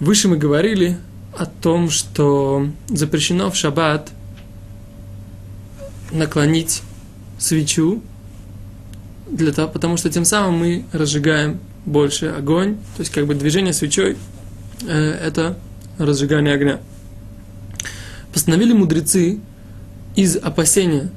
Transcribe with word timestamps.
Выше 0.00 0.28
мы 0.28 0.36
говорили 0.36 0.98
о 1.36 1.46
том, 1.46 1.90
что 1.90 2.68
запрещено 2.88 3.50
в 3.50 3.56
шаббат 3.56 4.10
наклонить 6.10 6.82
свечу, 7.38 8.02
для 9.30 9.52
того, 9.52 9.68
потому 9.68 9.96
что 9.96 10.10
тем 10.10 10.24
самым 10.24 10.58
мы 10.58 10.84
разжигаем 10.92 11.58
больше 11.86 12.26
огонь, 12.26 12.76
то 12.96 13.00
есть 13.00 13.12
как 13.12 13.26
бы 13.26 13.34
движение 13.34 13.72
свечой 13.72 14.16
э, 14.86 14.92
это 14.92 15.58
разжигание 15.98 16.54
огня. 16.54 16.80
Постановили 18.32 18.72
мудрецы 18.72 19.40
из 20.16 20.36
опасения, 20.36 21.10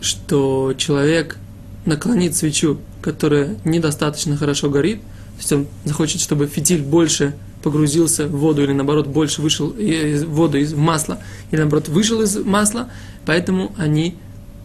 что 0.00 0.74
человек 0.76 1.36
наклонит 1.84 2.36
свечу, 2.36 2.78
которая 3.02 3.56
недостаточно 3.64 4.36
хорошо 4.36 4.70
горит, 4.70 5.00
то 5.38 5.42
есть 5.42 5.52
он 5.52 5.66
захочет, 5.84 6.20
чтобы 6.20 6.48
фитиль 6.48 6.82
больше 6.82 7.36
погрузился 7.62 8.26
в 8.26 8.32
воду 8.32 8.64
или 8.64 8.72
наоборот 8.72 9.06
больше 9.06 9.40
вышел 9.40 9.70
из 9.70 10.24
воды 10.24 10.62
из 10.62 10.74
масла 10.74 11.20
или 11.52 11.60
наоборот 11.60 11.88
вышел 11.88 12.20
из 12.22 12.36
масла, 12.38 12.90
поэтому 13.24 13.72
они 13.78 14.16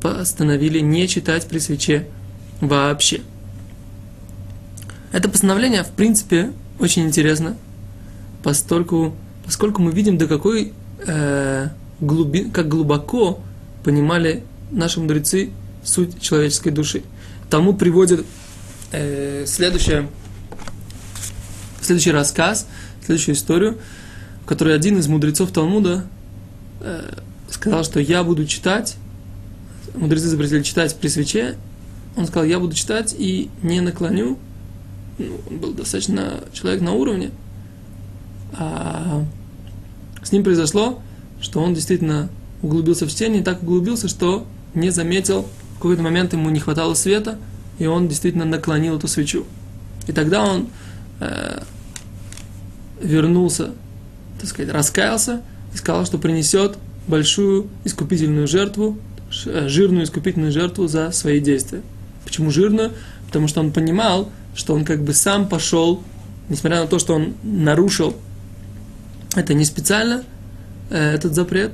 постановили 0.01 0.79
не 0.79 1.07
читать 1.07 1.47
при 1.47 1.59
свече 1.59 2.07
вообще. 2.59 3.21
Это 5.11 5.29
постановление, 5.29 5.83
в 5.83 5.91
принципе, 5.91 6.51
очень 6.79 7.03
интересно, 7.03 7.55
поскольку, 8.41 9.15
поскольку 9.45 9.83
мы 9.83 9.91
видим, 9.91 10.17
до 10.17 10.25
какой 10.25 10.73
э, 11.05 11.67
глуби, 11.99 12.49
как 12.51 12.67
глубоко 12.67 13.39
понимали 13.83 14.43
наши 14.71 14.99
мудрецы 14.99 15.51
суть 15.83 16.19
человеческой 16.19 16.71
души. 16.71 17.03
Тому 17.51 17.75
приводит 17.75 18.25
э, 18.91 19.45
следующее, 19.45 20.07
следующий 21.85 22.11
рассказ, 22.11 22.67
следующую 23.05 23.35
историю, 23.35 23.77
в 24.43 24.45
которой 24.45 24.75
один 24.75 24.97
из 24.97 25.07
мудрецов 25.07 25.51
Талмуда 25.51 26.05
э, 26.81 27.13
сказал, 27.49 27.83
что 27.83 27.99
я 27.99 28.23
буду 28.23 28.45
читать, 28.45 28.95
мудрецы 29.95 30.27
запретили 30.27 30.63
читать 30.63 30.95
при 30.95 31.07
свече, 31.07 31.55
он 32.15 32.27
сказал, 32.27 32.45
я 32.45 32.59
буду 32.59 32.75
читать 32.75 33.15
и 33.17 33.49
не 33.61 33.81
наклоню, 33.81 34.37
ну, 35.17 35.39
он 35.49 35.57
был 35.57 35.73
достаточно 35.73 36.43
человек 36.53 36.81
на 36.81 36.93
уровне, 36.93 37.31
а 38.53 39.23
с 40.21 40.31
ним 40.31 40.43
произошло, 40.43 41.01
что 41.41 41.61
он 41.61 41.73
действительно 41.73 42.29
углубился 42.61 43.05
в 43.05 43.11
чтение, 43.11 43.41
и 43.41 43.43
так 43.43 43.61
углубился, 43.61 44.07
что 44.07 44.45
не 44.73 44.89
заметил, 44.89 45.45
в 45.75 45.75
какой-то 45.75 46.01
момент 46.01 46.33
ему 46.33 46.49
не 46.49 46.59
хватало 46.59 46.93
света, 46.93 47.37
и 47.77 47.85
он 47.85 48.07
действительно 48.07 48.45
наклонил 48.45 48.97
эту 48.97 49.07
свечу. 49.07 49.45
И 50.07 50.11
тогда 50.11 50.43
он 50.43 50.67
э, 51.19 51.61
вернулся, 53.01 53.71
так 54.39 54.49
сказать, 54.49 54.73
раскаялся 54.73 55.41
и 55.73 55.77
сказал, 55.77 56.05
что 56.05 56.17
принесет 56.17 56.77
большую 57.07 57.67
искупительную 57.83 58.47
жертву, 58.47 58.97
э, 59.45 59.67
жирную 59.67 60.05
искупительную 60.05 60.51
жертву 60.51 60.87
за 60.87 61.11
свои 61.11 61.39
действия. 61.39 61.81
Почему 62.23 62.51
жирную? 62.51 62.91
Потому 63.27 63.47
что 63.47 63.59
он 63.59 63.71
понимал, 63.71 64.29
что 64.55 64.73
он 64.73 64.85
как 64.85 65.03
бы 65.03 65.13
сам 65.13 65.47
пошел, 65.47 66.01
несмотря 66.49 66.81
на 66.81 66.87
то, 66.87 66.99
что 66.99 67.15
он 67.15 67.33
нарушил 67.43 68.15
это 69.35 69.53
не 69.53 69.65
специально, 69.65 70.23
э, 70.89 71.15
этот 71.15 71.33
запрет, 71.33 71.73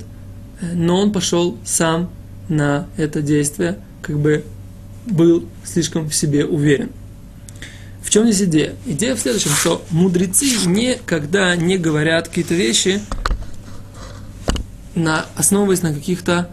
э, 0.61 0.73
но 0.73 0.99
он 0.99 1.11
пошел 1.11 1.57
сам 1.65 2.09
на 2.47 2.87
это 2.97 3.21
действие, 3.21 3.77
как 4.01 4.17
бы 4.17 4.43
был 5.05 5.45
слишком 5.63 6.09
в 6.09 6.15
себе 6.15 6.45
уверен. 6.45 6.91
В 8.09 8.11
чем 8.11 8.23
здесь 8.23 8.47
идея? 8.47 8.73
Идея 8.87 9.13
в 9.13 9.19
следующем, 9.19 9.51
что 9.51 9.85
мудрецы 9.91 10.65
никогда 10.65 11.55
не 11.55 11.77
говорят 11.77 12.27
какие-то 12.27 12.55
вещи, 12.55 13.01
на, 14.95 15.27
основываясь 15.35 15.83
на 15.83 15.93
каких-то 15.93 16.49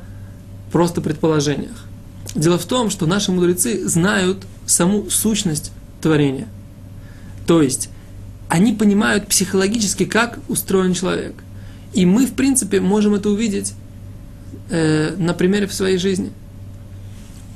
просто 0.71 1.01
предположениях. 1.01 1.87
Дело 2.35 2.59
в 2.59 2.67
том, 2.67 2.91
что 2.91 3.07
наши 3.07 3.33
мудрецы 3.33 3.89
знают 3.89 4.45
саму 4.67 5.09
сущность 5.09 5.73
творения. 6.03 6.47
То 7.47 7.63
есть, 7.63 7.89
они 8.51 8.75
понимают 8.75 9.27
психологически, 9.27 10.05
как 10.05 10.39
устроен 10.49 10.93
человек. 10.93 11.37
И 11.95 12.05
мы, 12.05 12.27
в 12.27 12.35
принципе, 12.35 12.83
можем 12.83 13.15
это 13.15 13.31
увидеть 13.31 13.73
э, 14.69 15.15
на 15.17 15.33
примере 15.33 15.67
в 15.67 15.73
своей 15.73 15.97
жизни– 15.97 16.33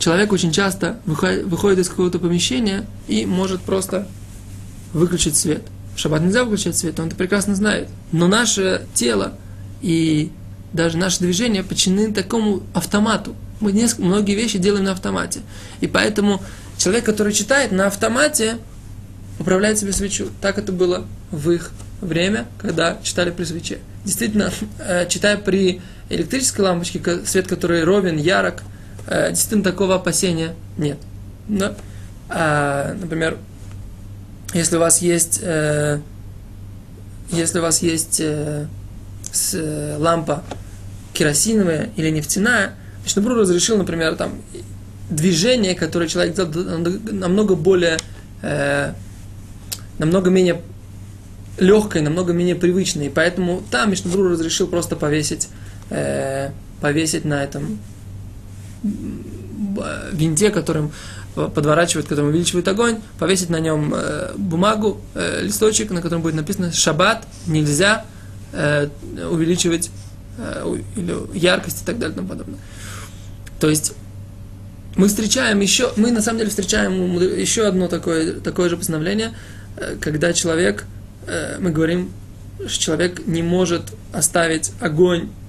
человек 0.01 0.33
очень 0.33 0.51
часто 0.51 0.99
выходит, 1.05 1.79
из 1.79 1.89
какого-то 1.89 2.19
помещения 2.19 2.87
и 3.07 3.27
может 3.27 3.61
просто 3.61 4.09
выключить 4.93 5.37
свет. 5.37 5.63
В 5.95 5.99
шаббат 6.01 6.23
нельзя 6.23 6.43
выключать 6.43 6.77
свет, 6.77 6.99
он 6.99 7.07
это 7.07 7.17
прекрасно 7.17 7.55
знает. 7.55 7.89
Но 8.11 8.27
наше 8.27 8.87
тело 8.95 9.35
и 9.83 10.33
даже 10.73 10.97
наши 10.97 11.21
движения 11.21 11.63
подчинены 11.63 12.13
такому 12.13 12.63
автомату. 12.75 13.37
Мы 13.61 13.73
несколько, 13.73 14.03
многие 14.03 14.35
вещи 14.35 14.59
делаем 14.59 14.87
на 14.87 14.93
автомате. 14.93 15.41
И 15.81 15.87
поэтому 15.87 16.43
человек, 16.79 17.05
который 17.05 17.35
читает 17.35 17.71
на 17.71 17.87
автомате, 17.87 18.57
управляет 19.39 19.79
себе 19.79 19.93
свечу. 19.93 20.29
Так 20.41 20.59
это 20.59 20.73
было 20.73 21.05
в 21.31 21.51
их 21.51 21.73
время, 22.01 22.47
когда 22.59 22.99
читали 23.03 23.31
при 23.31 23.45
свече. 23.45 23.81
Действительно, 24.05 24.51
э, 24.79 25.07
читая 25.09 25.37
при 25.37 25.83
электрической 26.09 26.65
лампочке, 26.65 27.01
свет, 27.27 27.47
который 27.47 27.85
ровен, 27.85 28.17
ярок, 28.17 28.63
э, 29.07 29.31
действительно 29.31 29.65
такого 29.65 29.97
опасения 29.97 30.55
нет. 30.77 30.99
Да? 31.49 31.75
А, 32.29 32.95
например, 32.95 33.39
если 34.55 34.77
у 34.77 34.81
вас 34.81 35.03
есть, 35.03 35.41
э, 35.43 36.01
если 37.31 37.59
у 37.59 37.63
вас 37.63 37.83
есть 37.83 38.21
э, 38.21 38.67
с, 39.33 39.55
э, 39.55 39.97
лампа 39.99 40.43
керосиновая 41.13 41.91
или 41.97 42.11
нефтяная, 42.11 42.75
Мишнабру 43.05 43.35
разрешил, 43.35 43.79
например, 43.79 44.17
там 44.17 44.41
движение, 45.09 45.75
которое 45.75 46.09
человек 46.09 46.35
делает, 46.35 47.13
намного 47.13 47.55
более, 47.57 47.99
э, 48.43 48.93
намного 49.99 50.31
менее 50.31 50.61
легкое, 51.59 52.03
намного 52.03 52.33
менее 52.33 52.55
привычное. 52.55 53.07
И 53.07 53.11
поэтому 53.11 53.63
там 53.71 53.91
Мишнабру 53.91 54.29
разрешил 54.29 54.67
просто 54.67 54.97
повесить, 54.97 55.49
э, 55.91 56.51
повесить 56.81 57.25
на 57.25 57.43
этом 57.43 57.79
винте, 60.13 60.51
которым 60.51 60.93
подворачивают, 61.35 62.09
которым 62.09 62.31
увеличивает 62.31 62.67
огонь, 62.69 63.01
повесить 63.19 63.51
на 63.51 63.61
нем 63.61 63.95
э, 63.95 64.33
бумагу, 64.37 65.01
э, 65.15 65.43
листочек, 65.43 65.91
на 65.91 66.03
котором 66.03 66.23
будет 66.23 66.35
написано 66.35 66.73
«Шаббат, 66.73 67.27
нельзя 67.47 68.05
э, 68.53 68.89
увеличивать 69.31 69.91
или 70.97 71.39
яркость 71.39 71.83
и 71.83 71.85
так 71.85 71.99
далее 71.99 72.15
и 72.15 72.17
тому 72.17 72.29
подобное». 72.29 72.59
То 73.61 73.69
есть 73.69 73.93
мы 74.97 75.09
встречаем 75.09 75.61
еще, 75.61 75.93
мы 75.97 76.11
на 76.11 76.23
самом 76.23 76.39
деле 76.39 76.51
встречаем 76.51 77.21
еще 77.21 77.67
одно 77.67 77.89
такое, 77.89 78.41
такое 78.41 78.69
же 78.69 78.77
постановление, 78.77 79.33
когда 80.01 80.33
человек, 80.33 80.85
мы 81.61 81.71
говорим, 81.71 82.11
что 82.67 82.83
человек 82.83 83.27
не 83.27 83.43
может 83.43 83.83
оставить 84.13 84.73
огонь 84.81 85.29
Э, 85.29 85.40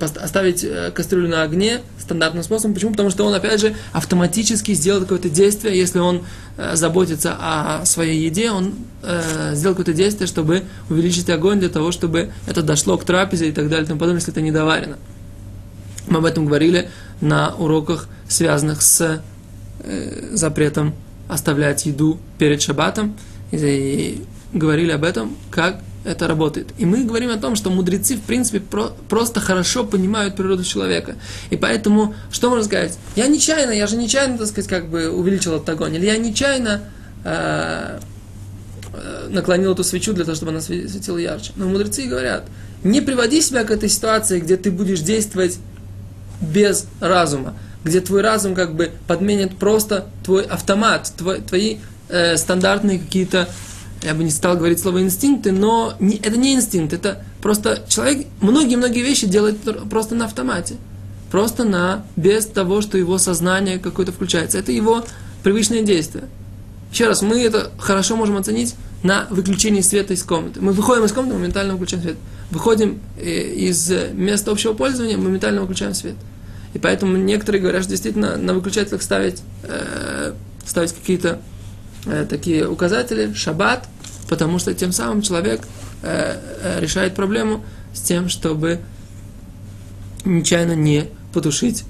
оставить 0.00 0.64
э, 0.64 0.90
кастрюлю 0.92 1.28
на 1.28 1.42
огне 1.42 1.80
стандартным 1.98 2.42
способом. 2.42 2.74
Почему? 2.74 2.92
Потому 2.92 3.10
что 3.10 3.24
он, 3.24 3.34
опять 3.34 3.60
же, 3.60 3.74
автоматически 3.92 4.72
сделает 4.72 5.04
какое-то 5.04 5.28
действие, 5.28 5.78
если 5.78 5.98
он 5.98 6.24
э, 6.56 6.74
заботится 6.74 7.36
о 7.38 7.84
своей 7.84 8.24
еде, 8.24 8.50
он 8.50 8.74
э, 9.02 9.52
сделал 9.54 9.74
какое-то 9.74 9.92
действие, 9.92 10.26
чтобы 10.26 10.64
увеличить 10.90 11.30
огонь 11.30 11.60
для 11.60 11.68
того, 11.68 11.92
чтобы 11.92 12.30
это 12.46 12.62
дошло 12.62 12.96
к 12.98 13.04
трапезе 13.04 13.48
и 13.48 13.52
так 13.52 13.68
далее, 13.68 13.84
и 13.84 13.86
тому 13.86 14.00
подобное, 14.00 14.20
если 14.20 14.32
это 14.32 14.40
не 14.40 14.52
доварено. 14.52 14.96
Мы 16.08 16.18
об 16.18 16.24
этом 16.24 16.46
говорили 16.46 16.90
на 17.20 17.54
уроках, 17.54 18.08
связанных 18.28 18.82
с 18.82 19.22
э, 19.80 20.28
запретом 20.32 20.94
оставлять 21.28 21.86
еду 21.86 22.18
перед 22.38 22.62
шаббатом, 22.62 23.16
и, 23.50 23.56
и 23.56 24.24
говорили 24.52 24.92
об 24.92 25.04
этом, 25.04 25.36
как 25.50 25.80
это 26.04 26.28
работает. 26.28 26.68
И 26.78 26.86
мы 26.86 27.04
говорим 27.04 27.30
о 27.30 27.36
том, 27.36 27.56
что 27.56 27.70
мудрецы, 27.70 28.16
в 28.16 28.22
принципе, 28.22 28.60
про, 28.60 28.92
просто 29.08 29.40
хорошо 29.40 29.84
понимают 29.84 30.36
природу 30.36 30.64
человека. 30.64 31.16
И 31.50 31.56
поэтому, 31.56 32.14
что 32.30 32.50
можно 32.50 32.64
сказать? 32.64 32.98
Я 33.16 33.26
нечаянно, 33.26 33.72
я 33.72 33.86
же 33.86 33.96
нечаянно, 33.96 34.38
так 34.38 34.46
сказать, 34.46 34.68
как 34.68 34.88
бы 34.88 35.10
увеличил 35.10 35.54
этот 35.54 35.68
огонь. 35.68 35.94
Или 35.96 36.06
я 36.06 36.16
нечаянно 36.16 36.82
э, 37.24 37.98
э, 38.92 39.28
наклонил 39.30 39.72
эту 39.72 39.84
свечу 39.84 40.12
для 40.12 40.24
того, 40.24 40.36
чтобы 40.36 40.52
она 40.52 40.60
светила 40.60 41.18
ярче. 41.18 41.52
Но 41.56 41.66
мудрецы 41.66 42.04
говорят, 42.04 42.44
не 42.84 43.00
приводи 43.00 43.40
себя 43.40 43.64
к 43.64 43.70
этой 43.70 43.88
ситуации, 43.88 44.40
где 44.40 44.56
ты 44.56 44.70
будешь 44.70 45.00
действовать 45.00 45.58
без 46.40 46.86
разума, 47.00 47.54
где 47.84 48.00
твой 48.00 48.22
разум 48.22 48.54
как 48.54 48.74
бы 48.74 48.92
подменит 49.06 49.56
просто 49.56 50.06
твой 50.24 50.44
автомат, 50.44 51.12
твой, 51.16 51.40
твои 51.40 51.78
э, 52.08 52.36
стандартные 52.36 52.98
какие-то 52.98 53.48
я 54.02 54.14
бы 54.14 54.24
не 54.24 54.30
стал 54.30 54.56
говорить 54.56 54.80
слово 54.80 55.02
инстинкты, 55.02 55.52
но 55.52 55.94
не, 55.98 56.16
это 56.16 56.36
не 56.36 56.54
инстинкт, 56.54 56.92
это 56.92 57.24
просто 57.42 57.84
человек 57.88 58.26
многие-многие 58.40 59.02
вещи 59.02 59.26
делает 59.26 59.58
просто 59.90 60.14
на 60.14 60.26
автомате. 60.26 60.76
Просто 61.30 61.64
на, 61.64 62.06
без 62.16 62.46
того, 62.46 62.80
что 62.80 62.96
его 62.96 63.18
сознание 63.18 63.78
какое-то 63.78 64.12
включается. 64.12 64.58
Это 64.58 64.72
его 64.72 65.04
привычное 65.42 65.82
действие. 65.82 66.24
Еще 66.90 67.06
раз, 67.06 67.20
мы 67.20 67.42
это 67.42 67.70
хорошо 67.78 68.16
можем 68.16 68.38
оценить 68.38 68.74
на 69.02 69.26
выключение 69.28 69.82
света 69.82 70.14
из 70.14 70.22
комнаты. 70.22 70.60
Мы 70.60 70.72
выходим 70.72 71.04
из 71.04 71.12
комнаты, 71.12 71.36
моментально 71.36 71.74
выключаем 71.74 72.02
свет. 72.02 72.16
Выходим 72.50 73.00
э, 73.18 73.28
из 73.28 73.92
места 74.14 74.50
общего 74.50 74.72
пользования, 74.72 75.18
моментально 75.18 75.60
выключаем 75.60 75.92
свет. 75.92 76.14
И 76.72 76.78
поэтому 76.78 77.16
некоторые 77.16 77.60
говорят, 77.60 77.82
что 77.82 77.90
действительно 77.90 78.36
на 78.36 78.54
выключателях 78.54 79.02
ставить, 79.02 79.42
э, 79.64 80.32
ставить 80.64 80.94
какие-то 80.94 81.40
э, 82.06 82.26
такие 82.28 82.68
указатели, 82.68 83.32
шаббат, 83.34 83.88
потому 84.28 84.58
что 84.58 84.74
тем 84.74 84.92
самым 84.92 85.22
человек 85.22 85.62
э, 86.02 86.40
э, 86.62 86.80
решает 86.80 87.14
проблему 87.14 87.64
с 87.94 88.00
тем, 88.00 88.28
чтобы 88.28 88.80
нечаянно 90.24 90.74
не 90.74 91.06
потушить 91.32 91.84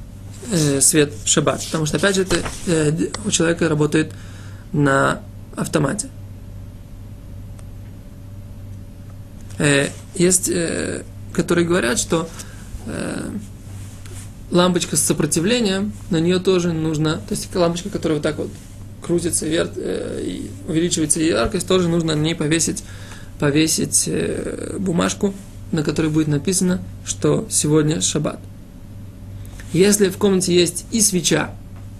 свет 0.81 1.13
в 1.25 1.29
шаббат. 1.29 1.63
Потому 1.67 1.85
что, 1.85 1.99
опять 1.99 2.15
же, 2.15 2.23
это 2.23 2.37
у 3.27 3.31
человека 3.31 3.69
работает 3.69 4.13
на 4.73 5.21
автомате. 5.57 6.09
Есть, 10.15 10.51
которые 11.35 11.67
говорят, 11.67 11.99
что 11.99 12.31
лампочка 14.51 14.97
с 14.97 15.03
сопротивлением, 15.03 15.93
на 16.11 16.19
нее 16.19 16.39
тоже 16.39 16.73
нужно, 16.73 17.17
то 17.17 17.35
есть 17.35 17.55
лампочка, 17.55 17.91
которая 17.91 18.19
вот 18.19 18.23
так 18.23 18.39
вот 18.39 18.51
крутится 19.03 19.47
вверх, 19.47 19.71
э, 19.77 20.23
и 20.25 20.51
увеличивается 20.67 21.21
яркость, 21.21 21.67
тоже 21.67 21.89
нужно 21.89 22.15
на 22.15 22.21
ней 22.21 22.35
повесить, 22.35 22.85
повесить 23.39 24.05
э, 24.07 24.77
бумажку, 24.79 25.35
на 25.73 25.83
которой 25.83 26.11
будет 26.11 26.29
написано, 26.29 26.83
что 27.05 27.47
сегодня 27.51 28.01
шаббат. 28.01 28.39
Если 29.73 30.09
в 30.09 30.17
комнате 30.17 30.55
есть 30.55 30.87
и 30.91 31.01
свеча, 31.01 31.51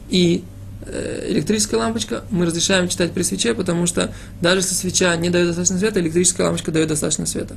и 0.09 0.43
э, 0.87 1.27
электрическая 1.29 1.81
лампочка, 1.81 2.25
мы 2.31 2.47
разрешаем 2.47 2.89
читать 2.89 3.13
при 3.13 3.23
свече, 3.23 3.55
потому 3.55 3.87
что 3.87 4.13
даже 4.41 4.61
если 4.61 4.75
свеча 4.75 5.15
не 5.17 5.31
дает 5.31 5.49
достаточно 5.49 5.79
света, 5.79 6.01
электрическая 6.01 6.47
лампочка 6.47 6.73
дает 6.73 6.89
достаточно 6.89 7.27
света. 7.27 7.57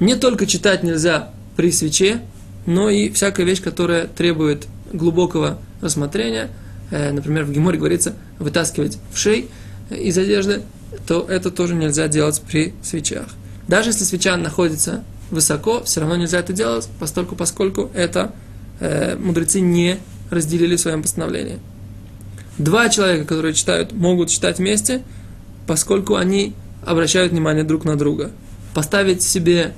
Не 0.00 0.16
только 0.16 0.46
читать 0.46 0.82
нельзя 0.82 1.30
при 1.56 1.70
свече, 1.70 2.20
но 2.66 2.90
и 2.90 3.10
всякая 3.10 3.44
вещь, 3.44 3.62
которая 3.62 4.06
требует 4.06 4.66
глубокого 4.92 5.58
рассмотрения, 5.80 6.50
например, 7.12 7.44
в 7.44 7.52
Геморе 7.52 7.78
говорится 7.78 8.14
вытаскивать 8.38 8.98
в 9.12 9.18
шей 9.18 9.48
э, 9.90 9.96
из 9.96 10.16
одежды, 10.18 10.62
то 11.06 11.26
это 11.28 11.50
тоже 11.50 11.74
нельзя 11.74 12.08
делать 12.08 12.40
при 12.46 12.74
свечах. 12.82 13.26
Даже 13.68 13.90
если 13.90 14.04
свеча 14.04 14.36
находится 14.36 15.02
высоко, 15.30 15.82
все 15.84 16.00
равно 16.00 16.16
нельзя 16.16 16.38
это 16.38 16.52
делать, 16.52 16.88
поскольку, 16.98 17.34
поскольку 17.36 17.90
это 17.94 18.32
э, 18.80 19.16
мудрецы 19.16 19.60
не 19.60 19.98
разделили 20.30 20.76
в 20.76 20.80
своем 20.80 21.02
постановлении. 21.02 21.58
Два 22.58 22.88
человека, 22.88 23.24
которые 23.24 23.54
читают, 23.54 23.92
могут 23.92 24.28
читать 24.28 24.58
вместе, 24.58 25.02
поскольку 25.66 26.14
они 26.14 26.54
обращают 26.84 27.32
внимание 27.32 27.64
друг 27.64 27.84
на 27.84 27.96
друга. 27.96 28.30
Поставить 28.74 29.22
себе 29.22 29.72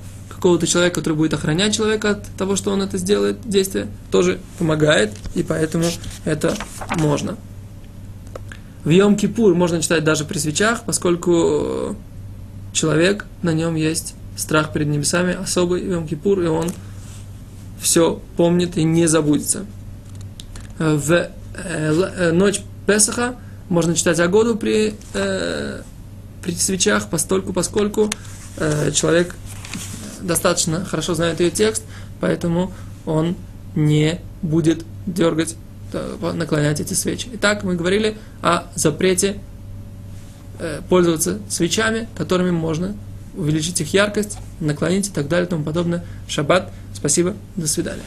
какого-то 0.47 0.69
человека, 0.69 1.01
который 1.01 1.15
будет 1.15 1.35
охранять 1.35 1.75
человека 1.75 2.11
от 2.11 2.27
того, 2.39 2.55
что 2.55 2.71
он 2.71 2.81
это 2.81 2.99
сделает, 2.99 3.39
действие, 3.45 3.89
тоже 4.13 4.39
помогает, 4.61 5.11
и 5.35 5.43
поэтому 5.43 5.87
это 6.25 6.55
можно. 6.99 7.37
В 8.85 8.91
Йом-Кипур 8.91 9.55
можно 9.55 9.83
читать 9.83 10.05
даже 10.05 10.25
при 10.25 10.39
свечах, 10.39 10.83
поскольку 10.87 11.97
человек, 12.73 13.27
на 13.43 13.53
нем 13.53 13.75
есть 13.75 14.15
страх 14.37 14.73
перед 14.73 14.87
небесами, 14.87 15.35
особый 15.35 15.83
в 15.83 15.91
Йом-Кипур, 15.91 16.45
и 16.45 16.47
он 16.47 16.71
все 17.81 18.23
помнит 18.37 18.77
и 18.77 18.85
не 18.85 19.09
забудется. 19.09 19.67
В 20.79 21.11
э, 21.11 21.31
э, 21.57 22.31
ночь 22.31 22.61
Песаха 22.87 23.35
можно 23.69 23.97
читать 23.97 24.21
Агоду 24.21 24.55
при, 24.55 24.95
э, 25.13 25.81
при 26.41 26.55
свечах, 26.55 27.09
поскольку 27.11 28.13
э, 28.59 28.93
человек 28.93 29.35
достаточно 30.27 30.85
хорошо 30.85 31.15
знает 31.15 31.41
ее 31.41 31.51
текст, 31.51 31.83
поэтому 32.21 32.73
он 33.05 33.37
не 33.75 34.21
будет 34.43 34.85
дергать, 35.07 35.57
э, 35.93 36.33
наклонять 36.35 36.81
эти 36.81 36.95
свечи. 36.95 37.29
Итак, 37.35 37.63
мы 37.65 37.75
говорили 37.75 38.17
о 38.43 38.65
запрете 38.75 39.39
э, 40.59 40.81
пользоваться 40.89 41.39
свечами, 41.49 42.09
которыми 42.17 42.51
можно 42.51 42.97
увеличить 43.37 43.81
их 43.81 43.93
яркость, 43.93 44.39
наклонить 44.61 45.09
и 45.09 45.13
так 45.13 45.29
далее 45.29 45.47
и 45.47 45.51
тому 45.51 45.65
подобное. 45.65 46.05
Шаббат. 46.29 46.73
Спасибо. 46.95 47.35
До 47.57 47.67
свидания. 47.67 48.03